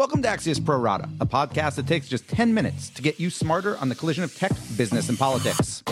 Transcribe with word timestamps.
Welcome 0.00 0.22
to 0.22 0.28
Axios 0.28 0.64
Pro 0.64 0.78
Rata, 0.78 1.10
a 1.20 1.26
podcast 1.26 1.74
that 1.74 1.86
takes 1.86 2.08
just 2.08 2.26
10 2.26 2.54
minutes 2.54 2.88
to 2.88 3.02
get 3.02 3.20
you 3.20 3.28
smarter 3.28 3.76
on 3.76 3.90
the 3.90 3.94
collision 3.94 4.24
of 4.24 4.34
tech, 4.34 4.50
business, 4.74 5.10
and 5.10 5.18
politics. 5.18 5.82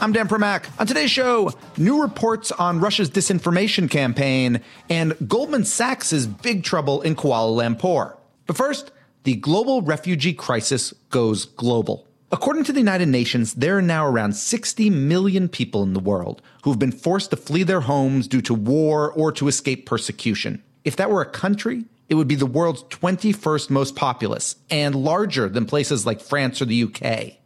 I'm 0.00 0.10
Dan 0.10 0.26
Primack. 0.26 0.64
On 0.80 0.84
today's 0.84 1.12
show, 1.12 1.52
new 1.76 2.02
reports 2.02 2.50
on 2.50 2.80
Russia's 2.80 3.08
disinformation 3.08 3.88
campaign 3.88 4.60
and 4.90 5.14
Goldman 5.28 5.64
Sachs' 5.64 6.26
big 6.26 6.64
trouble 6.64 7.02
in 7.02 7.14
Kuala 7.14 7.54
Lumpur. 7.54 8.16
But 8.46 8.56
first, 8.56 8.90
the 9.22 9.36
global 9.36 9.82
refugee 9.82 10.34
crisis 10.34 10.92
goes 11.10 11.44
global. 11.44 12.08
According 12.32 12.64
to 12.64 12.72
the 12.72 12.80
United 12.80 13.10
Nations, 13.10 13.54
there 13.54 13.78
are 13.78 13.82
now 13.82 14.08
around 14.08 14.32
60 14.32 14.90
million 14.90 15.48
people 15.48 15.84
in 15.84 15.92
the 15.92 16.00
world 16.00 16.42
who 16.64 16.70
have 16.70 16.80
been 16.80 16.90
forced 16.90 17.30
to 17.30 17.36
flee 17.36 17.62
their 17.62 17.82
homes 17.82 18.26
due 18.26 18.42
to 18.42 18.54
war 18.54 19.12
or 19.12 19.30
to 19.30 19.46
escape 19.46 19.86
persecution. 19.86 20.64
If 20.82 20.96
that 20.96 21.10
were 21.10 21.22
a 21.22 21.30
country, 21.30 21.84
it 22.08 22.14
would 22.14 22.28
be 22.28 22.34
the 22.34 22.46
world's 22.46 22.82
21st 22.84 23.70
most 23.70 23.96
populous 23.96 24.56
and 24.70 24.94
larger 24.94 25.48
than 25.48 25.66
places 25.66 26.04
like 26.04 26.20
France 26.20 26.60
or 26.60 26.66
the 26.66 26.82
UK. 26.84 27.38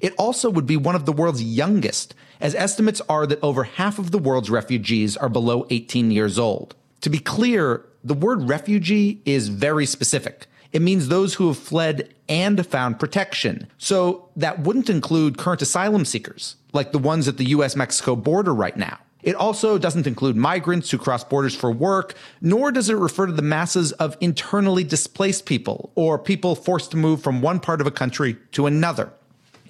It 0.00 0.14
also 0.18 0.50
would 0.50 0.66
be 0.66 0.76
one 0.76 0.94
of 0.94 1.06
the 1.06 1.12
world's 1.12 1.42
youngest, 1.42 2.14
as 2.40 2.54
estimates 2.54 3.00
are 3.08 3.26
that 3.26 3.42
over 3.42 3.64
half 3.64 3.98
of 3.98 4.10
the 4.10 4.18
world's 4.18 4.50
refugees 4.50 5.16
are 5.16 5.28
below 5.28 5.66
18 5.70 6.10
years 6.10 6.38
old. 6.38 6.74
To 7.00 7.10
be 7.10 7.18
clear, 7.18 7.86
the 8.02 8.14
word 8.14 8.48
refugee 8.48 9.22
is 9.24 9.48
very 9.48 9.86
specific. 9.86 10.46
It 10.72 10.82
means 10.82 11.08
those 11.08 11.34
who 11.34 11.46
have 11.48 11.58
fled 11.58 12.12
and 12.28 12.66
found 12.66 12.98
protection. 12.98 13.68
So 13.78 14.28
that 14.36 14.60
wouldn't 14.60 14.90
include 14.90 15.38
current 15.38 15.62
asylum 15.62 16.04
seekers, 16.04 16.56
like 16.72 16.92
the 16.92 16.98
ones 16.98 17.28
at 17.28 17.36
the 17.36 17.46
US 17.46 17.76
Mexico 17.76 18.16
border 18.16 18.52
right 18.52 18.76
now. 18.76 18.98
It 19.24 19.34
also 19.34 19.78
doesn't 19.78 20.06
include 20.06 20.36
migrants 20.36 20.90
who 20.90 20.98
cross 20.98 21.24
borders 21.24 21.56
for 21.56 21.70
work, 21.70 22.14
nor 22.42 22.70
does 22.70 22.90
it 22.90 22.94
refer 22.94 23.26
to 23.26 23.32
the 23.32 23.42
masses 23.42 23.92
of 23.92 24.16
internally 24.20 24.84
displaced 24.84 25.46
people 25.46 25.90
or 25.94 26.18
people 26.18 26.54
forced 26.54 26.90
to 26.90 26.98
move 26.98 27.22
from 27.22 27.40
one 27.40 27.58
part 27.58 27.80
of 27.80 27.86
a 27.86 27.90
country 27.90 28.36
to 28.52 28.66
another. 28.66 29.10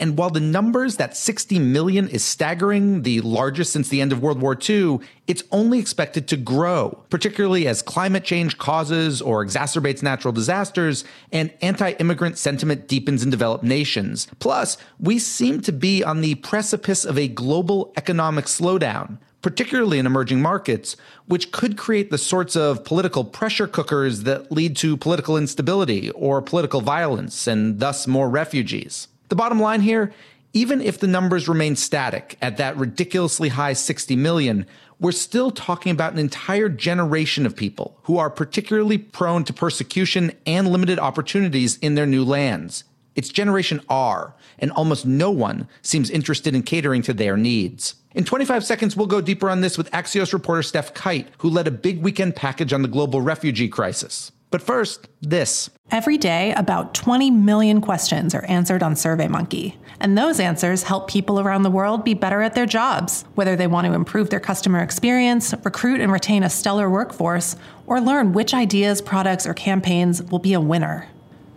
And 0.00 0.18
while 0.18 0.30
the 0.30 0.40
numbers, 0.40 0.96
that 0.96 1.16
60 1.16 1.60
million, 1.60 2.08
is 2.08 2.24
staggering, 2.24 3.02
the 3.02 3.20
largest 3.20 3.72
since 3.72 3.88
the 3.88 4.00
end 4.00 4.10
of 4.12 4.20
World 4.20 4.40
War 4.40 4.58
II, 4.68 4.98
it's 5.28 5.44
only 5.52 5.78
expected 5.78 6.26
to 6.28 6.36
grow, 6.36 7.04
particularly 7.10 7.68
as 7.68 7.80
climate 7.80 8.24
change 8.24 8.58
causes 8.58 9.22
or 9.22 9.44
exacerbates 9.44 10.02
natural 10.02 10.32
disasters 10.32 11.04
and 11.30 11.52
anti 11.62 11.92
immigrant 11.92 12.38
sentiment 12.38 12.88
deepens 12.88 13.22
in 13.22 13.30
developed 13.30 13.62
nations. 13.62 14.26
Plus, 14.40 14.76
we 14.98 15.18
seem 15.18 15.60
to 15.60 15.72
be 15.72 16.02
on 16.02 16.22
the 16.22 16.34
precipice 16.36 17.04
of 17.04 17.16
a 17.16 17.28
global 17.28 17.92
economic 17.96 18.46
slowdown. 18.46 19.18
Particularly 19.44 19.98
in 19.98 20.06
emerging 20.06 20.40
markets, 20.40 20.96
which 21.26 21.52
could 21.52 21.76
create 21.76 22.10
the 22.10 22.16
sorts 22.16 22.56
of 22.56 22.82
political 22.82 23.24
pressure 23.24 23.66
cookers 23.66 24.22
that 24.22 24.50
lead 24.50 24.74
to 24.76 24.96
political 24.96 25.36
instability 25.36 26.08
or 26.12 26.40
political 26.40 26.80
violence 26.80 27.46
and 27.46 27.78
thus 27.78 28.06
more 28.06 28.30
refugees. 28.30 29.06
The 29.28 29.36
bottom 29.36 29.60
line 29.60 29.82
here 29.82 30.14
even 30.54 30.80
if 30.80 31.00
the 31.00 31.08
numbers 31.08 31.48
remain 31.48 31.74
static 31.74 32.38
at 32.40 32.56
that 32.56 32.76
ridiculously 32.76 33.50
high 33.50 33.72
60 33.72 34.14
million, 34.14 34.64
we're 35.00 35.12
still 35.12 35.50
talking 35.50 35.90
about 35.90 36.12
an 36.12 36.18
entire 36.20 36.68
generation 36.68 37.44
of 37.44 37.56
people 37.56 37.98
who 38.04 38.16
are 38.18 38.30
particularly 38.30 38.96
prone 38.96 39.42
to 39.44 39.52
persecution 39.52 40.32
and 40.46 40.68
limited 40.68 41.00
opportunities 41.00 41.76
in 41.78 41.96
their 41.96 42.06
new 42.06 42.24
lands. 42.24 42.84
It's 43.14 43.28
Generation 43.28 43.80
R, 43.88 44.34
and 44.58 44.70
almost 44.72 45.06
no 45.06 45.30
one 45.30 45.68
seems 45.82 46.10
interested 46.10 46.54
in 46.54 46.62
catering 46.62 47.02
to 47.02 47.12
their 47.12 47.36
needs. 47.36 47.94
In 48.14 48.24
25 48.24 48.64
seconds, 48.64 48.96
we'll 48.96 49.06
go 49.06 49.20
deeper 49.20 49.50
on 49.50 49.60
this 49.60 49.76
with 49.76 49.90
Axios 49.90 50.32
reporter 50.32 50.62
Stef 50.62 50.94
Kight, 50.94 51.28
who 51.38 51.50
led 51.50 51.66
a 51.66 51.72
big 51.72 52.02
weekend 52.02 52.36
package 52.36 52.72
on 52.72 52.82
the 52.82 52.88
global 52.88 53.20
refugee 53.20 53.68
crisis. 53.68 54.30
But 54.50 54.62
first, 54.62 55.08
this. 55.20 55.68
Every 55.90 56.16
day, 56.16 56.52
about 56.52 56.94
20 56.94 57.28
million 57.32 57.80
questions 57.80 58.36
are 58.36 58.44
answered 58.44 58.84
on 58.84 58.94
SurveyMonkey. 58.94 59.74
And 59.98 60.16
those 60.16 60.38
answers 60.38 60.84
help 60.84 61.10
people 61.10 61.40
around 61.40 61.64
the 61.64 61.72
world 61.72 62.04
be 62.04 62.14
better 62.14 62.40
at 62.40 62.54
their 62.54 62.66
jobs, 62.66 63.24
whether 63.34 63.56
they 63.56 63.66
want 63.66 63.88
to 63.88 63.94
improve 63.94 64.30
their 64.30 64.38
customer 64.38 64.78
experience, 64.78 65.54
recruit 65.64 66.00
and 66.00 66.12
retain 66.12 66.44
a 66.44 66.50
stellar 66.50 66.88
workforce, 66.88 67.56
or 67.86 68.00
learn 68.00 68.32
which 68.32 68.54
ideas, 68.54 69.02
products, 69.02 69.44
or 69.44 69.54
campaigns 69.54 70.22
will 70.22 70.38
be 70.38 70.52
a 70.52 70.60
winner. 70.60 71.08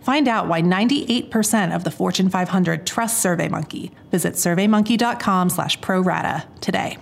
Find 0.08 0.26
out 0.26 0.48
why 0.48 0.62
98% 0.62 1.76
of 1.76 1.84
the 1.84 1.90
Fortune 1.90 2.30
500 2.30 2.86
trust 2.86 3.22
SurveyMonkey. 3.22 3.90
Visit 4.10 4.36
surveymonkey.com 4.36 5.50
slash 5.50 5.78
prorata 5.80 6.46
today. 6.62 6.96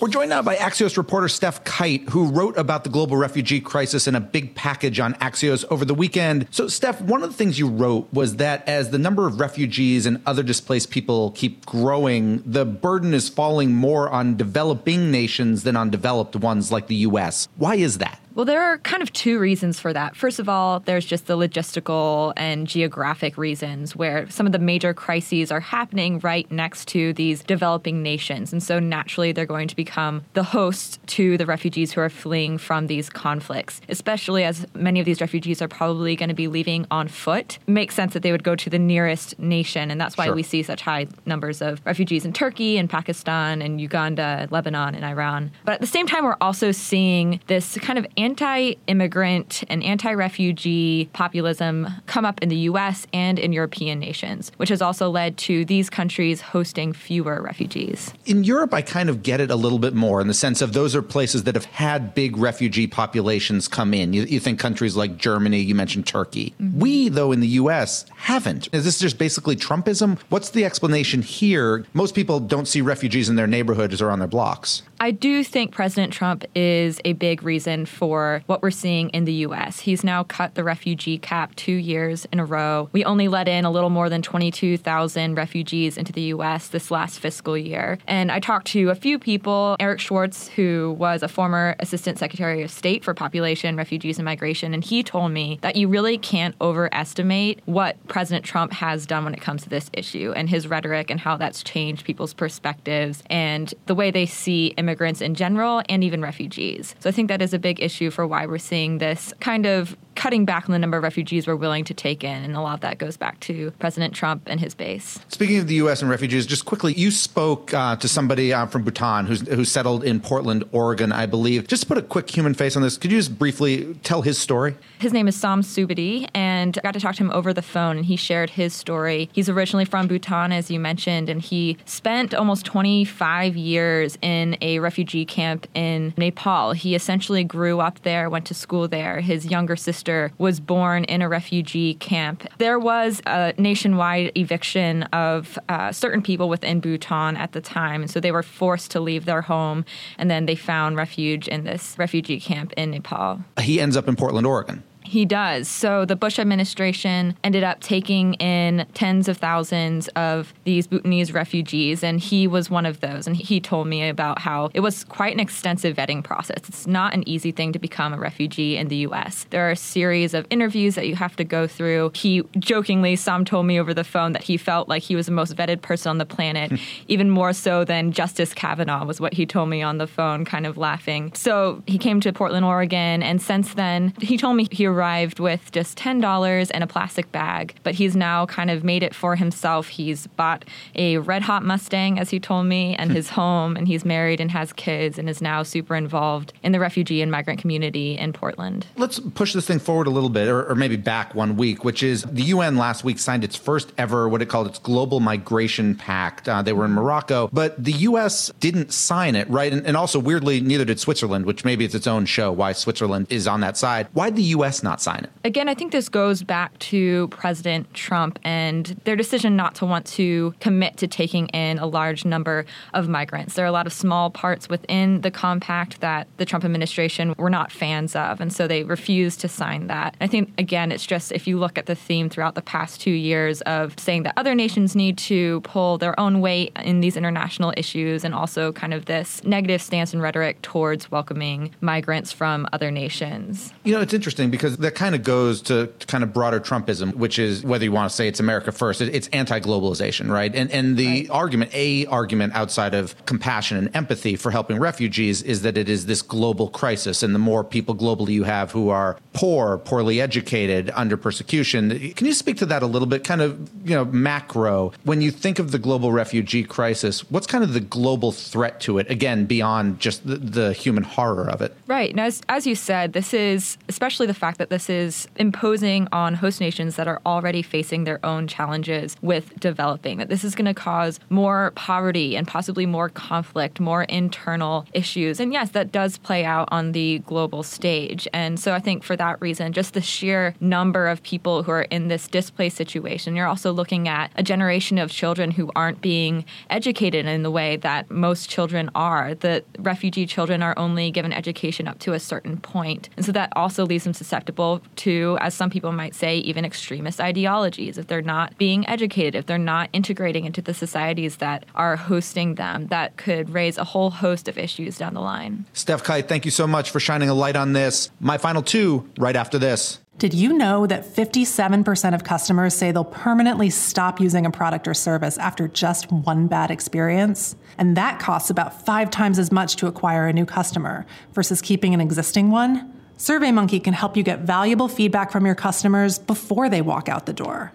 We're 0.00 0.08
joined 0.08 0.30
now 0.30 0.40
by 0.40 0.56
Axios 0.56 0.96
reporter 0.96 1.26
Stef 1.26 1.62
Kight, 1.64 2.08
who 2.08 2.30
wrote 2.30 2.56
about 2.56 2.84
the 2.84 2.88
global 2.88 3.18
refugee 3.18 3.60
crisis 3.60 4.08
in 4.08 4.14
a 4.14 4.20
big 4.20 4.54
package 4.54 4.98
on 4.98 5.12
Axios 5.16 5.66
over 5.70 5.84
the 5.84 5.92
weekend. 5.92 6.46
So, 6.50 6.64
Stef, 6.64 7.02
one 7.02 7.22
of 7.22 7.28
the 7.28 7.36
things 7.36 7.58
you 7.58 7.68
wrote 7.68 8.10
was 8.10 8.36
that 8.36 8.66
as 8.66 8.88
the 8.88 8.96
number 8.96 9.26
of 9.26 9.38
refugees 9.38 10.06
and 10.06 10.22
other 10.24 10.42
displaced 10.42 10.90
people 10.90 11.32
keep 11.32 11.66
growing, 11.66 12.42
the 12.46 12.64
burden 12.64 13.12
is 13.12 13.28
falling 13.28 13.74
more 13.74 14.08
on 14.08 14.38
developing 14.38 15.10
nations 15.10 15.64
than 15.64 15.76
on 15.76 15.90
developed 15.90 16.34
ones 16.36 16.72
like 16.72 16.86
the 16.86 16.94
U.S. 16.94 17.48
Why 17.58 17.74
is 17.74 17.98
that? 17.98 18.18
Well, 18.34 18.44
there 18.44 18.62
are 18.62 18.78
kind 18.78 19.02
of 19.02 19.12
two 19.12 19.38
reasons 19.38 19.80
for 19.80 19.92
that. 19.92 20.14
First 20.14 20.38
of 20.38 20.48
all, 20.48 20.80
there's 20.80 21.04
just 21.04 21.26
the 21.26 21.36
logistical 21.36 22.32
and 22.36 22.66
geographic 22.66 23.36
reasons 23.36 23.96
where 23.96 24.30
some 24.30 24.46
of 24.46 24.52
the 24.52 24.58
major 24.58 24.94
crises 24.94 25.50
are 25.50 25.60
happening 25.60 26.20
right 26.20 26.50
next 26.50 26.86
to 26.88 27.12
these 27.12 27.42
developing 27.42 28.02
nations. 28.02 28.52
And 28.52 28.62
so 28.62 28.78
naturally, 28.78 29.32
they're 29.32 29.46
going 29.46 29.66
to 29.68 29.76
become 29.76 30.22
the 30.34 30.44
host 30.44 31.04
to 31.08 31.36
the 31.38 31.46
refugees 31.46 31.92
who 31.92 32.00
are 32.00 32.08
fleeing 32.08 32.56
from 32.56 32.86
these 32.86 33.10
conflicts, 33.10 33.80
especially 33.88 34.44
as 34.44 34.64
many 34.74 35.00
of 35.00 35.06
these 35.06 35.20
refugees 35.20 35.60
are 35.60 35.68
probably 35.68 36.14
going 36.14 36.28
to 36.28 36.34
be 36.34 36.46
leaving 36.46 36.86
on 36.90 37.08
foot. 37.08 37.58
It 37.66 37.70
makes 37.70 37.94
sense 37.96 38.14
that 38.14 38.22
they 38.22 38.30
would 38.32 38.44
go 38.44 38.54
to 38.54 38.70
the 38.70 38.78
nearest 38.78 39.38
nation. 39.40 39.90
And 39.90 40.00
that's 40.00 40.16
why 40.16 40.26
Sure. 40.26 40.34
we 40.36 40.44
see 40.44 40.62
such 40.62 40.82
high 40.82 41.08
numbers 41.26 41.60
of 41.60 41.80
refugees 41.84 42.24
in 42.24 42.32
Turkey 42.32 42.78
and 42.78 42.88
Pakistan 42.88 43.60
and 43.60 43.80
Uganda, 43.80 44.46
Lebanon, 44.50 44.94
and 44.94 45.04
Iran. 45.04 45.50
But 45.64 45.72
at 45.74 45.80
the 45.80 45.86
same 45.88 46.06
time, 46.06 46.24
we're 46.24 46.36
also 46.40 46.70
seeing 46.70 47.40
this 47.48 47.76
kind 47.78 47.98
of 47.98 48.06
anti 48.20 48.74
immigrant 48.86 49.64
and 49.68 49.82
anti 49.82 50.12
refugee 50.12 51.08
populism 51.12 51.88
come 52.06 52.24
up 52.24 52.42
in 52.42 52.48
the 52.48 52.56
US 52.70 53.06
and 53.12 53.38
in 53.38 53.52
European 53.52 53.98
nations, 53.98 54.52
which 54.56 54.68
has 54.68 54.82
also 54.82 55.08
led 55.08 55.36
to 55.38 55.64
these 55.64 55.88
countries 55.88 56.40
hosting 56.40 56.92
fewer 56.92 57.40
refugees. 57.40 58.12
In 58.26 58.44
Europe, 58.44 58.74
I 58.74 58.82
kind 58.82 59.08
of 59.08 59.22
get 59.22 59.40
it 59.40 59.50
a 59.50 59.56
little 59.56 59.78
bit 59.78 59.94
more 59.94 60.20
in 60.20 60.28
the 60.28 60.34
sense 60.34 60.60
of 60.60 60.72
those 60.72 60.94
are 60.94 61.02
places 61.02 61.44
that 61.44 61.54
have 61.54 61.64
had 61.64 62.14
big 62.14 62.36
refugee 62.36 62.86
populations 62.86 63.68
come 63.68 63.94
in. 63.94 64.12
You, 64.12 64.22
you 64.22 64.40
think 64.40 64.58
countries 64.58 64.96
like 64.96 65.16
Germany, 65.16 65.60
you 65.60 65.74
mentioned 65.74 66.06
Turkey. 66.06 66.54
Mm-hmm. 66.60 66.78
We, 66.78 67.08
though, 67.08 67.32
in 67.32 67.40
the 67.40 67.48
U.S., 67.48 68.04
haven't. 68.16 68.68
Is 68.72 68.84
this 68.84 68.98
just 68.98 69.18
basically 69.18 69.56
Trumpism? 69.56 70.18
What's 70.28 70.50
the 70.50 70.64
explanation 70.64 71.22
here? 71.22 71.84
Most 71.94 72.14
people 72.14 72.40
don't 72.40 72.66
see 72.66 72.80
refugees 72.80 73.28
in 73.28 73.36
their 73.36 73.46
neighborhoods 73.46 74.02
or 74.02 74.10
on 74.10 74.18
their 74.18 74.28
blocks. 74.28 74.82
I 75.02 75.12
do 75.12 75.42
think 75.42 75.72
President 75.72 76.12
Trump 76.12 76.44
is 76.54 77.00
a 77.06 77.14
big 77.14 77.42
reason 77.42 77.86
for 77.86 78.09
what 78.46 78.62
we're 78.62 78.70
seeing 78.70 79.08
in 79.10 79.24
the 79.24 79.32
U.S. 79.32 79.80
He's 79.80 80.02
now 80.02 80.24
cut 80.24 80.54
the 80.54 80.64
refugee 80.64 81.18
cap 81.18 81.54
two 81.54 81.72
years 81.72 82.26
in 82.32 82.40
a 82.40 82.44
row. 82.44 82.88
We 82.92 83.04
only 83.04 83.28
let 83.28 83.48
in 83.48 83.64
a 83.64 83.70
little 83.70 83.90
more 83.90 84.08
than 84.08 84.22
22,000 84.22 85.34
refugees 85.34 85.96
into 85.96 86.12
the 86.12 86.22
U.S. 86.22 86.68
this 86.68 86.90
last 86.90 87.20
fiscal 87.20 87.56
year. 87.56 87.98
And 88.06 88.32
I 88.32 88.40
talked 88.40 88.66
to 88.68 88.90
a 88.90 88.94
few 88.94 89.18
people, 89.18 89.76
Eric 89.78 90.00
Schwartz, 90.00 90.48
who 90.48 90.96
was 90.98 91.22
a 91.22 91.28
former 91.28 91.76
Assistant 91.78 92.18
Secretary 92.18 92.62
of 92.62 92.70
State 92.70 93.04
for 93.04 93.14
Population, 93.14 93.76
Refugees, 93.76 94.18
and 94.18 94.24
Migration, 94.24 94.74
and 94.74 94.84
he 94.84 95.02
told 95.02 95.32
me 95.32 95.58
that 95.62 95.76
you 95.76 95.88
really 95.88 96.18
can't 96.18 96.54
overestimate 96.60 97.60
what 97.66 97.96
President 98.08 98.44
Trump 98.44 98.72
has 98.72 99.06
done 99.06 99.24
when 99.24 99.34
it 99.34 99.40
comes 99.40 99.62
to 99.62 99.68
this 99.68 99.90
issue 99.92 100.32
and 100.34 100.48
his 100.48 100.66
rhetoric 100.66 101.10
and 101.10 101.20
how 101.20 101.36
that's 101.36 101.62
changed 101.62 102.04
people's 102.04 102.34
perspectives 102.34 103.22
and 103.28 103.74
the 103.86 103.94
way 103.94 104.10
they 104.10 104.26
see 104.26 104.68
immigrants 104.78 105.20
in 105.20 105.34
general 105.34 105.82
and 105.88 106.02
even 106.02 106.22
refugees. 106.22 106.94
So 107.00 107.08
I 107.08 107.12
think 107.12 107.28
that 107.28 107.42
is 107.42 107.52
a 107.52 107.58
big 107.58 107.82
issue 107.82 107.99
for 108.08 108.24
why 108.24 108.46
we're 108.46 108.58
seeing 108.58 108.98
this 108.98 109.34
kind 109.40 109.66
of 109.66 109.96
cutting 110.20 110.44
back 110.44 110.68
on 110.68 110.72
the 110.72 110.78
number 110.78 110.98
of 110.98 111.02
refugees 111.02 111.46
we're 111.46 111.56
willing 111.56 111.82
to 111.82 111.94
take 111.94 112.22
in. 112.22 112.44
And 112.44 112.54
a 112.54 112.60
lot 112.60 112.74
of 112.74 112.80
that 112.80 112.98
goes 112.98 113.16
back 113.16 113.40
to 113.40 113.70
President 113.78 114.14
Trump 114.14 114.42
and 114.44 114.60
his 114.60 114.74
base. 114.74 115.18
Speaking 115.28 115.56
of 115.56 115.66
the 115.66 115.76
U.S. 115.76 116.02
and 116.02 116.10
refugees, 116.10 116.44
just 116.44 116.66
quickly, 116.66 116.92
you 116.92 117.10
spoke 117.10 117.72
uh, 117.72 117.96
to 117.96 118.06
somebody 118.06 118.52
uh, 118.52 118.66
from 118.66 118.82
Bhutan 118.82 119.24
who's, 119.24 119.48
who 119.48 119.64
settled 119.64 120.04
in 120.04 120.20
Portland, 120.20 120.64
Oregon, 120.72 121.10
I 121.10 121.24
believe. 121.24 121.66
Just 121.68 121.84
to 121.84 121.88
put 121.88 121.96
a 121.96 122.02
quick 122.02 122.28
human 122.28 122.52
face 122.52 122.76
on 122.76 122.82
this, 122.82 122.98
could 122.98 123.10
you 123.10 123.16
just 123.16 123.38
briefly 123.38 123.94
tell 124.02 124.20
his 124.20 124.36
story? 124.36 124.76
His 124.98 125.14
name 125.14 125.26
is 125.26 125.36
Sam 125.36 125.62
Subedi, 125.62 126.28
and 126.34 126.76
I 126.76 126.82
got 126.82 126.92
to 126.92 127.00
talk 127.00 127.14
to 127.14 127.24
him 127.24 127.30
over 127.30 127.54
the 127.54 127.62
phone, 127.62 127.96
and 127.96 128.04
he 128.04 128.16
shared 128.16 128.50
his 128.50 128.74
story. 128.74 129.30
He's 129.32 129.48
originally 129.48 129.86
from 129.86 130.06
Bhutan, 130.06 130.52
as 130.52 130.70
you 130.70 130.78
mentioned, 130.78 131.30
and 131.30 131.40
he 131.40 131.78
spent 131.86 132.34
almost 132.34 132.66
25 132.66 133.56
years 133.56 134.18
in 134.20 134.58
a 134.60 134.80
refugee 134.80 135.24
camp 135.24 135.66
in 135.72 136.12
Nepal. 136.18 136.72
He 136.72 136.94
essentially 136.94 137.42
grew 137.42 137.80
up 137.80 138.02
there, 138.02 138.28
went 138.28 138.44
to 138.48 138.54
school 138.54 138.86
there. 138.86 139.22
His 139.22 139.46
younger 139.46 139.76
sister 139.76 140.09
sister 140.10 140.32
was 140.38 140.60
born 140.60 141.04
in 141.04 141.22
a 141.22 141.28
refugee 141.28 141.94
camp. 141.94 142.46
There 142.58 142.78
was 142.78 143.22
a 143.26 143.54
nationwide 143.58 144.32
eviction 144.34 145.04
of 145.04 145.58
uh, 145.68 145.92
certain 145.92 146.22
people 146.22 146.48
within 146.48 146.80
Bhutan 146.80 147.36
at 147.36 147.52
the 147.52 147.60
time, 147.60 148.02
and 148.02 148.10
so 148.10 148.18
they 148.20 148.32
were 148.32 148.42
forced 148.42 148.90
to 148.92 149.00
leave 149.00 149.24
their 149.24 149.42
home, 149.42 149.84
and 150.18 150.30
then 150.30 150.46
they 150.46 150.56
found 150.56 150.96
refuge 150.96 151.46
in 151.48 151.64
this 151.64 151.94
refugee 151.98 152.40
camp 152.40 152.72
in 152.76 152.90
Nepal. 152.90 153.40
He 153.60 153.80
ends 153.80 153.96
up 153.96 154.08
in 154.08 154.16
Portland, 154.16 154.46
Oregon. 154.46 154.82
He 155.10 155.24
does. 155.24 155.66
So 155.66 156.04
the 156.04 156.14
Bush 156.14 156.38
administration 156.38 157.34
ended 157.42 157.64
up 157.64 157.80
taking 157.80 158.34
in 158.34 158.86
tens 158.94 159.26
of 159.26 159.38
thousands 159.38 160.06
of 160.14 160.54
these 160.62 160.86
Bhutanese 160.86 161.32
refugees, 161.32 162.04
and 162.04 162.20
he 162.20 162.46
was 162.46 162.70
one 162.70 162.86
of 162.86 163.00
those. 163.00 163.26
And 163.26 163.34
he 163.34 163.58
told 163.58 163.88
me 163.88 164.08
about 164.08 164.38
how 164.38 164.70
it 164.72 164.78
was 164.78 165.02
quite 165.02 165.34
an 165.34 165.40
extensive 165.40 165.96
vetting 165.96 166.22
process. 166.22 166.58
It's 166.68 166.86
not 166.86 167.12
an 167.12 167.28
easy 167.28 167.50
thing 167.50 167.72
to 167.72 167.80
become 167.80 168.14
a 168.14 168.18
refugee 168.18 168.76
in 168.76 168.86
the 168.86 168.98
U.S. 168.98 169.46
There 169.50 169.66
are 169.66 169.72
a 169.72 169.76
series 169.76 170.32
of 170.32 170.46
interviews 170.48 170.94
that 170.94 171.08
you 171.08 171.16
have 171.16 171.34
to 171.36 171.44
go 171.44 171.66
through. 171.66 172.12
He 172.14 172.44
jokingly, 172.60 173.16
Sam 173.16 173.44
told 173.44 173.66
me 173.66 173.80
over 173.80 173.92
the 173.92 174.04
phone 174.04 174.30
that 174.34 174.44
he 174.44 174.56
felt 174.56 174.88
like 174.88 175.02
he 175.02 175.16
was 175.16 175.26
the 175.26 175.32
most 175.32 175.56
vetted 175.56 175.82
person 175.82 176.10
on 176.10 176.18
the 176.18 176.26
planet, 176.26 176.78
even 177.08 177.30
more 177.30 177.52
so 177.52 177.84
than 177.84 178.12
Justice 178.12 178.54
Kavanaugh, 178.54 179.04
was 179.04 179.20
what 179.20 179.34
he 179.34 179.44
told 179.44 179.70
me 179.70 179.82
on 179.82 179.98
the 179.98 180.06
phone, 180.06 180.44
kind 180.44 180.66
of 180.66 180.76
laughing. 180.76 181.32
So 181.34 181.82
he 181.88 181.98
came 181.98 182.20
to 182.20 182.32
Portland, 182.32 182.64
Oregon, 182.64 183.24
and 183.24 183.42
since 183.42 183.74
then, 183.74 184.14
he 184.20 184.36
told 184.38 184.56
me 184.56 184.68
he 184.70 184.86
arrived 184.86 184.99
with 185.00 185.72
just 185.72 185.98
$10 185.98 186.70
and 186.74 186.84
a 186.84 186.86
plastic 186.86 187.32
bag, 187.32 187.74
but 187.82 187.94
he's 187.94 188.14
now 188.14 188.46
kind 188.46 188.70
of 188.70 188.84
made 188.84 189.02
it 189.02 189.14
for 189.14 189.36
himself. 189.36 189.88
He's 189.88 190.26
bought 190.26 190.64
a 190.94 191.18
red 191.18 191.42
hot 191.42 191.64
Mustang, 191.64 192.18
as 192.18 192.30
he 192.30 192.40
told 192.40 192.66
me, 192.66 192.94
and 192.96 193.10
his 193.10 193.30
home, 193.30 193.76
and 193.76 193.86
he's 193.86 194.04
married 194.04 194.40
and 194.40 194.50
has 194.50 194.72
kids 194.72 195.18
and 195.18 195.28
is 195.28 195.40
now 195.40 195.62
super 195.62 195.94
involved 195.94 196.52
in 196.62 196.72
the 196.72 196.80
refugee 196.80 197.22
and 197.22 197.30
migrant 197.30 197.60
community 197.60 198.18
in 198.18 198.32
Portland. 198.32 198.86
Let's 198.96 199.20
push 199.20 199.52
this 199.52 199.66
thing 199.66 199.78
forward 199.78 200.06
a 200.06 200.10
little 200.10 200.28
bit, 200.28 200.48
or, 200.48 200.64
or 200.68 200.74
maybe 200.74 200.96
back 200.96 201.34
one 201.34 201.56
week, 201.56 201.84
which 201.84 202.02
is 202.02 202.22
the 202.24 202.42
UN 202.42 202.76
last 202.76 203.04
week 203.04 203.18
signed 203.18 203.44
its 203.44 203.56
first 203.56 203.92
ever, 203.96 204.28
what 204.28 204.42
it 204.42 204.46
called 204.46 204.66
its 204.66 204.78
Global 204.78 205.20
Migration 205.20 205.94
Pact. 205.94 206.48
Uh, 206.48 206.62
they 206.62 206.72
were 206.72 206.84
in 206.84 206.92
Morocco, 206.92 207.48
but 207.52 207.82
the 207.82 207.92
US 207.92 208.50
didn't 208.60 208.92
sign 208.92 209.36
it, 209.36 209.48
right? 209.48 209.72
And, 209.72 209.86
and 209.86 209.96
also, 209.96 210.18
weirdly, 210.18 210.60
neither 210.60 210.84
did 210.84 210.98
Switzerland, 210.98 211.46
which 211.46 211.64
maybe 211.64 211.84
it's 211.84 211.94
its 211.94 212.06
own 212.06 212.26
show 212.26 212.50
why 212.52 212.72
Switzerland 212.72 213.26
is 213.30 213.46
on 213.46 213.60
that 213.60 213.76
side. 213.76 214.08
Why'd 214.12 214.34
the 214.34 214.42
US 214.54 214.82
not 214.82 214.89
sign 214.98 215.24
it? 215.24 215.30
Again, 215.44 215.68
I 215.68 215.74
think 215.74 215.92
this 215.92 216.08
goes 216.08 216.42
back 216.42 216.78
to 216.80 217.28
President 217.28 217.92
Trump 217.92 218.38
and 218.42 218.86
their 219.04 219.16
decision 219.16 219.56
not 219.56 219.74
to 219.76 219.86
want 219.86 220.06
to 220.06 220.54
commit 220.60 220.96
to 220.96 221.06
taking 221.06 221.48
in 221.48 221.78
a 221.78 221.86
large 221.86 222.24
number 222.24 222.64
of 222.94 223.08
migrants. 223.08 223.54
There 223.54 223.64
are 223.64 223.68
a 223.68 223.72
lot 223.72 223.86
of 223.86 223.92
small 223.92 224.30
parts 224.30 224.68
within 224.68 225.20
the 225.20 225.30
compact 225.30 226.00
that 226.00 226.26
the 226.38 226.46
Trump 226.46 226.64
administration 226.64 227.34
were 227.36 227.50
not 227.50 227.70
fans 227.70 228.16
of, 228.16 228.40
and 228.40 228.52
so 228.52 228.66
they 228.66 228.84
refused 228.84 229.40
to 229.40 229.48
sign 229.48 229.86
that. 229.88 230.16
I 230.20 230.26
think, 230.26 230.52
again, 230.58 230.90
it's 230.90 231.06
just 231.06 231.32
if 231.32 231.46
you 231.46 231.58
look 231.58 231.76
at 231.76 231.86
the 231.86 231.94
theme 231.94 232.30
throughout 232.30 232.54
the 232.54 232.62
past 232.62 233.00
two 233.00 233.10
years 233.10 233.60
of 233.62 233.98
saying 233.98 234.22
that 234.22 234.34
other 234.36 234.54
nations 234.54 234.96
need 234.96 235.18
to 235.18 235.60
pull 235.60 235.98
their 235.98 236.18
own 236.18 236.40
weight 236.40 236.72
in 236.76 237.00
these 237.00 237.16
international 237.16 237.74
issues 237.76 238.24
and 238.24 238.34
also 238.34 238.72
kind 238.72 238.94
of 238.94 239.04
this 239.04 239.44
negative 239.44 239.82
stance 239.82 240.12
and 240.12 240.22
rhetoric 240.22 240.60
towards 240.62 241.10
welcoming 241.10 241.74
migrants 241.80 242.32
from 242.32 242.66
other 242.72 242.90
nations. 242.90 243.72
You 243.84 243.94
know, 243.94 244.00
it's 244.00 244.14
interesting 244.14 244.50
because 244.50 244.78
that 244.80 244.94
kind 244.94 245.14
of 245.14 245.22
goes 245.22 245.62
to, 245.62 245.86
to 245.86 246.06
kind 246.06 246.24
of 246.24 246.32
broader 246.32 246.60
Trumpism, 246.60 247.14
which 247.14 247.38
is 247.38 247.62
whether 247.62 247.84
you 247.84 247.92
want 247.92 248.10
to 248.10 248.16
say 248.16 248.28
it's 248.28 248.40
America 248.40 248.72
first, 248.72 249.00
it's 249.00 249.28
anti-globalization, 249.28 250.30
right? 250.30 250.54
And 250.54 250.70
and 250.70 250.96
the 250.96 251.06
right. 251.06 251.30
argument, 251.30 251.74
a 251.74 252.06
argument 252.06 252.54
outside 252.54 252.94
of 252.94 253.14
compassion 253.26 253.76
and 253.76 253.94
empathy 253.94 254.36
for 254.36 254.50
helping 254.50 254.78
refugees 254.78 255.42
is 255.42 255.62
that 255.62 255.76
it 255.76 255.88
is 255.88 256.06
this 256.06 256.22
global 256.22 256.68
crisis, 256.68 257.22
and 257.22 257.34
the 257.34 257.38
more 257.38 257.62
people 257.62 257.94
globally 257.94 258.30
you 258.30 258.44
have 258.44 258.72
who 258.72 258.88
are 258.88 259.18
poor, 259.32 259.78
poorly 259.78 260.20
educated, 260.20 260.90
under 260.94 261.16
persecution. 261.16 262.12
Can 262.14 262.26
you 262.26 262.32
speak 262.32 262.56
to 262.58 262.66
that 262.66 262.82
a 262.82 262.86
little 262.86 263.08
bit, 263.08 263.24
kind 263.24 263.42
of 263.42 263.70
you 263.84 263.94
know 263.94 264.04
macro? 264.04 264.92
When 265.04 265.20
you 265.20 265.30
think 265.30 265.58
of 265.58 265.72
the 265.72 265.78
global 265.78 266.12
refugee 266.12 266.64
crisis, 266.64 267.28
what's 267.30 267.46
kind 267.46 267.64
of 267.64 267.74
the 267.74 267.80
global 267.80 268.32
threat 268.32 268.80
to 268.82 268.98
it? 268.98 269.10
Again, 269.10 269.44
beyond 269.44 270.00
just 270.00 270.26
the, 270.26 270.36
the 270.36 270.72
human 270.72 271.02
horror 271.02 271.48
of 271.48 271.60
it. 271.60 271.76
Right. 271.86 272.14
Now, 272.14 272.24
as, 272.24 272.40
as 272.48 272.66
you 272.66 272.74
said, 272.74 273.12
this 273.12 273.34
is 273.34 273.76
especially 273.88 274.26
the 274.26 274.34
fact 274.34 274.58
that 274.60 274.68
this 274.68 274.90
is 274.90 275.26
imposing 275.36 276.06
on 276.12 276.34
host 276.34 276.60
nations 276.60 276.96
that 276.96 277.08
are 277.08 277.22
already 277.24 277.62
facing 277.62 278.04
their 278.04 278.24
own 278.24 278.46
challenges 278.46 279.16
with 279.22 279.58
developing, 279.58 280.18
that 280.18 280.28
this 280.28 280.44
is 280.44 280.54
going 280.54 280.66
to 280.66 280.74
cause 280.74 281.18
more 281.30 281.72
poverty 281.76 282.36
and 282.36 282.46
possibly 282.46 282.84
more 282.84 283.08
conflict, 283.08 283.80
more 283.80 284.02
internal 284.04 284.84
issues. 284.92 285.40
And 285.40 285.50
yes, 285.50 285.70
that 285.70 285.90
does 285.90 286.18
play 286.18 286.44
out 286.44 286.68
on 286.70 286.92
the 286.92 287.20
global 287.20 287.62
stage. 287.62 288.28
And 288.34 288.60
so 288.60 288.74
I 288.74 288.80
think 288.80 289.02
for 289.02 289.16
that 289.16 289.40
reason, 289.40 289.72
just 289.72 289.94
the 289.94 290.02
sheer 290.02 290.54
number 290.60 291.08
of 291.08 291.22
people 291.22 291.62
who 291.62 291.70
are 291.70 291.82
in 291.84 292.08
this 292.08 292.28
displaced 292.28 292.76
situation, 292.76 293.34
you're 293.34 293.46
also 293.46 293.72
looking 293.72 294.08
at 294.08 294.30
a 294.36 294.42
generation 294.42 294.98
of 294.98 295.10
children 295.10 295.52
who 295.52 295.72
aren't 295.74 296.02
being 296.02 296.44
educated 296.68 297.24
in 297.24 297.42
the 297.42 297.50
way 297.50 297.78
that 297.78 298.10
most 298.10 298.50
children 298.50 298.90
are. 298.94 299.34
The 299.34 299.64
refugee 299.78 300.26
children 300.26 300.62
are 300.62 300.78
only 300.78 301.10
given 301.10 301.32
education 301.32 301.88
up 301.88 301.98
to 302.00 302.12
a 302.12 302.20
certain 302.20 302.58
point. 302.58 303.08
And 303.16 303.24
so 303.24 303.32
that 303.32 303.50
also 303.56 303.86
leaves 303.86 304.04
them 304.04 304.12
susceptible 304.12 304.49
to, 304.96 305.38
as 305.40 305.54
some 305.54 305.70
people 305.70 305.92
might 305.92 306.14
say, 306.14 306.38
even 306.38 306.64
extremist 306.64 307.20
ideologies. 307.20 307.98
If 307.98 308.06
they're 308.06 308.22
not 308.22 308.56
being 308.58 308.88
educated, 308.88 309.34
if 309.34 309.46
they're 309.46 309.58
not 309.58 309.88
integrating 309.92 310.44
into 310.44 310.62
the 310.62 310.74
societies 310.74 311.36
that 311.36 311.64
are 311.74 311.96
hosting 311.96 312.56
them, 312.56 312.86
that 312.88 313.16
could 313.16 313.50
raise 313.50 313.78
a 313.78 313.84
whole 313.84 314.10
host 314.10 314.48
of 314.48 314.58
issues 314.58 314.98
down 314.98 315.14
the 315.14 315.20
line. 315.20 315.64
Stef 315.74 316.02
Kight, 316.02 316.28
thank 316.28 316.44
you 316.44 316.50
so 316.50 316.66
much 316.66 316.90
for 316.90 317.00
shining 317.00 317.28
a 317.28 317.34
light 317.34 317.56
on 317.56 317.72
this. 317.72 318.10
My 318.20 318.38
final 318.38 318.62
two 318.62 319.08
right 319.18 319.36
after 319.36 319.58
this. 319.58 319.98
Did 320.20 320.34
you 320.34 320.52
know 320.52 320.86
that 320.86 321.06
57% 321.06 322.14
of 322.14 322.24
customers 322.24 322.74
say 322.74 322.92
they'll 322.92 323.04
permanently 323.04 323.70
stop 323.70 324.20
using 324.20 324.44
a 324.44 324.50
product 324.50 324.86
or 324.86 324.92
service 324.92 325.38
after 325.38 325.66
just 325.66 326.12
one 326.12 326.46
bad 326.46 326.70
experience? 326.70 327.56
And 327.78 327.96
that 327.96 328.18
costs 328.20 328.50
about 328.50 328.84
five 328.84 329.10
times 329.10 329.38
as 329.38 329.50
much 329.50 329.76
to 329.76 329.86
acquire 329.86 330.26
a 330.26 330.32
new 330.34 330.44
customer 330.44 331.06
versus 331.32 331.62
keeping 331.62 331.94
an 331.94 332.02
existing 332.02 332.50
one? 332.50 332.99
SurveyMonkey 333.20 333.84
can 333.84 333.92
help 333.92 334.16
you 334.16 334.22
get 334.22 334.40
valuable 334.40 334.88
feedback 334.88 335.30
from 335.30 335.44
your 335.44 335.54
customers 335.54 336.18
before 336.18 336.70
they 336.70 336.80
walk 336.80 337.06
out 337.06 337.26
the 337.26 337.34
door. 337.34 337.70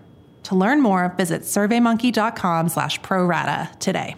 To 0.45 0.56
learn 0.56 0.81
more, 0.81 1.13
visit 1.18 1.44
surveymonkey.com 1.44 2.69
slash 2.69 3.00
prorata 3.01 3.77
today. 3.77 4.15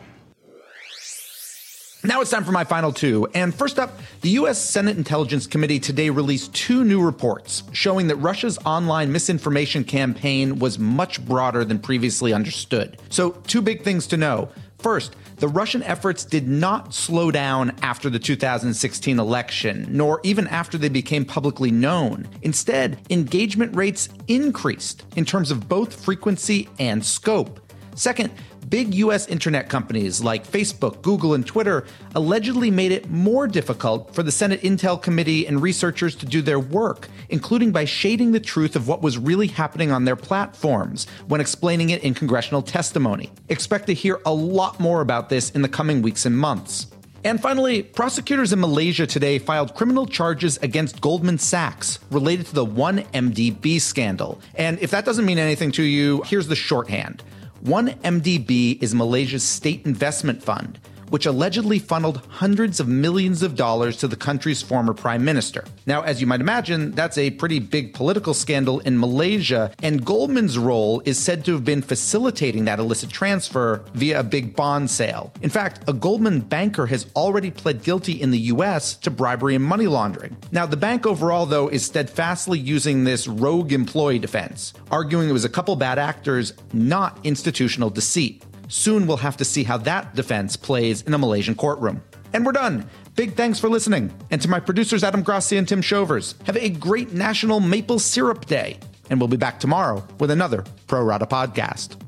Now 2.03 2.21
it's 2.21 2.31
time 2.31 2.45
for 2.45 2.53
my 2.53 2.63
final 2.63 2.94
two. 2.94 3.27
And 3.33 3.53
first 3.53 3.77
up, 3.77 4.00
the 4.21 4.29
U.S. 4.41 4.57
Senate 4.57 4.95
Intelligence 4.95 5.47
Committee 5.47 5.81
today 5.81 6.09
released 6.09 6.53
two 6.53 6.85
new 6.85 7.03
reports 7.03 7.63
showing 7.74 8.07
that 8.07 8.15
Russia's 8.15 8.57
online 8.65 9.12
misinformation 9.12 9.83
campaign 9.83 10.59
was 10.59 10.79
much 10.79 11.25
broader 11.25 11.65
than 11.65 11.79
previously 11.79 12.31
understood. 12.31 13.01
So, 13.09 13.31
two 13.47 13.62
big 13.62 13.83
things 13.83 14.07
to 14.07 14.18
know. 14.18 14.50
First, 14.79 15.15
the 15.38 15.47
Russian 15.47 15.81
efforts 15.83 16.24
did 16.24 16.47
not 16.47 16.94
slow 16.94 17.31
down 17.31 17.75
after 17.81 18.09
the 18.09 18.19
2016 18.19 19.19
election, 19.19 19.88
nor 19.89 20.19
even 20.24 20.47
after 20.47 20.77
they 20.77 20.89
became 20.89 21.25
publicly 21.25 21.71
known. 21.71 22.27
Instead, 22.44 23.00
engagement 23.09 23.75
rates 23.75 24.10
increased 24.27 25.03
in 25.15 25.25
terms 25.25 25.51
of 25.51 25.67
both 25.67 26.03
frequency 26.03 26.69
and 26.79 27.03
scope. 27.03 27.60
Second, 27.98 28.32
big 28.70 28.94
US 28.94 29.27
internet 29.27 29.70
companies 29.70 30.22
like 30.22 30.48
Facebook, 30.48 31.01
Google, 31.01 31.34
and 31.34 31.44
Twitter 31.44 31.84
allegedly 32.13 32.70
made 32.70 32.92
it 32.92 33.10
more 33.10 33.48
difficult 33.48 34.13
for 34.13 34.22
the 34.22 34.32
Senate 34.32 34.62
Intel 34.62 35.01
Committee 35.01 35.48
and 35.48 35.63
researchers 35.63 36.16
to 36.18 36.27
do 36.27 36.44
their 36.44 36.60
work, 36.60 37.10
including 37.30 37.72
by 37.72 37.86
shading 37.86 38.34
the 38.34 38.39
truth 38.39 38.75
of 38.75 38.88
what 38.88 39.01
was 39.01 39.18
really 39.18 39.48
happening 39.48 39.92
on 39.92 40.06
their 40.06 40.16
platforms 40.16 41.08
when 41.27 41.42
explaining 41.42 41.89
it 41.89 42.04
in 42.04 42.13
congressional 42.13 42.62
testimony. 42.62 43.32
Expect 43.50 43.88
to 43.88 43.96
hear 43.96 44.22
a 44.27 44.34
lot 44.34 44.80
more 44.80 45.01
about 45.01 45.30
this 45.30 45.50
in 45.50 45.63
the 45.63 45.70
coming 45.70 46.04
weeks 46.04 46.27
and 46.27 46.38
months. 46.38 46.86
And 47.24 47.42
finally, 47.42 47.82
prosecutors 47.82 48.54
in 48.54 48.60
Malaysia 48.60 49.08
today 49.08 49.39
filed 49.39 49.74
criminal 49.74 50.06
charges 50.06 50.58
against 50.58 51.01
Goldman 51.01 51.39
Sachs 51.39 51.98
related 52.12 52.46
to 52.46 52.54
the 52.54 52.66
1MDB 52.66 53.82
scandal. 53.82 54.39
And 54.54 54.77
if 54.82 54.92
that 54.92 55.04
doesn't 55.04 55.25
mean 55.25 55.39
anything 55.39 55.72
to 55.74 55.84
you, 55.84 56.22
here's 56.27 56.48
the 56.48 56.56
shorthand. 56.56 57.24
1MDB 57.64 58.82
is 58.82 58.94
Malaysia's 58.94 59.44
state 59.44 59.86
investment 59.86 60.44
fund 60.44 60.80
which 61.10 61.26
allegedly 61.26 61.80
funneled 61.80 62.22
hundreds 62.30 62.80
of 62.80 62.88
millions 62.88 63.44
of 63.44 63.56
dollars 63.56 63.98
to 63.98 64.08
the 64.08 64.16
country's 64.16 64.62
former 64.62 64.94
prime 64.94 65.24
minister. 65.24 65.64
Now, 65.86 66.02
as 66.02 66.22
you 66.22 66.28
might 66.28 66.42
imagine, 66.42 66.92
that's 66.92 67.18
a 67.18 67.32
pretty 67.32 67.60
big 67.60 67.94
political 67.94 68.34
scandal 68.34 68.80
in 68.82 69.00
Malaysia, 69.00 69.72
and 69.82 70.06
Goldman's 70.06 70.58
role 70.58 71.02
is 71.06 71.18
said 71.18 71.46
to 71.46 71.54
have 71.54 71.66
been 71.66 71.82
facilitating 71.82 72.66
that 72.66 72.80
illicit 72.80 73.10
transfer 73.10 73.84
via 73.94 74.20
a 74.20 74.24
big 74.24 74.56
bond 74.56 74.90
sale. 74.90 75.32
In 75.42 75.50
fact, 75.50 75.88
a 75.88 75.94
Goldman 75.94 76.42
banker 76.42 76.86
has 76.88 77.08
already 77.16 77.52
pled 77.52 77.84
guilty 77.84 78.22
in 78.22 78.32
the 78.32 78.40
US 78.54 78.96
to 78.98 79.12
bribery 79.12 79.56
and 79.56 79.64
money 79.64 79.88
laundering. 79.88 80.36
Now, 80.52 80.66
the 80.66 80.78
bank 80.78 81.06
overall, 81.06 81.46
though, 81.46 81.68
is 81.68 81.86
steadfastly 81.86 82.60
using 82.60 83.04
this 83.04 83.28
rogue 83.28 83.72
employee 83.72 84.20
defense, 84.20 84.74
arguing 84.92 85.30
it 85.30 85.34
was 85.34 85.46
a 85.46 85.50
couple 85.50 85.76
bad 85.76 86.00
actors, 86.00 86.54
not 86.74 87.20
institutional 87.24 87.90
deceit. 87.90 88.44
Soon 88.67 89.07
we'll 89.07 89.17
have 89.17 89.38
to 89.38 89.45
see 89.45 89.63
how 89.63 89.77
that 89.79 90.15
defense 90.15 90.55
plays 90.55 91.01
in 91.03 91.13
a 91.13 91.17
Malaysian 91.17 91.55
courtroom. 91.55 92.01
And 92.33 92.45
we're 92.45 92.51
done. 92.51 92.89
Big 93.15 93.36
thanks 93.36 93.59
for 93.59 93.69
listening. 93.69 94.13
And 94.31 94.41
to 94.41 94.50
my 94.50 94.59
producers, 94.59 95.03
Adam 95.03 95.24
Grassi 95.24 95.57
and 95.57 95.67
Tim 95.67 95.81
Shovers. 95.81 96.36
Have 96.45 96.57
a 96.57 96.69
great 96.69 97.13
National 97.13 97.59
Maple 97.59 98.00
Syrup 98.00 98.45
Day. 98.45 98.79
And 99.09 99.19
we'll 99.19 99.29
be 99.29 99.38
back 99.38 99.59
tomorrow 99.59 100.05
with 100.19 100.31
another 100.31 100.63
Pro 100.88 101.01
Rata 101.01 101.25
podcast. 101.25 102.07